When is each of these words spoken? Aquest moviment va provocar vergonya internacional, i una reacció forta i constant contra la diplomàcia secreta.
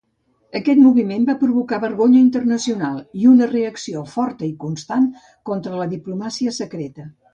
Aquest 0.59 0.79
moviment 0.83 1.25
va 1.27 1.35
provocar 1.41 1.79
vergonya 1.83 2.21
internacional, 2.23 2.95
i 3.25 3.27
una 3.33 3.49
reacció 3.51 4.01
forta 4.15 4.49
i 4.49 4.53
constant 4.65 5.07
contra 5.51 5.77
la 5.83 5.89
diplomàcia 5.93 6.57
secreta. 6.63 7.07